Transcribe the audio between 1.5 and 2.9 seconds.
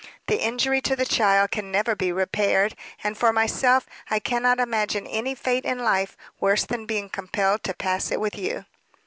can never be repaired;